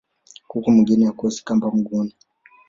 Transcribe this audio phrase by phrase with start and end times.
[0.49, 2.13] Kuku mgeni hakosi kamba mguuni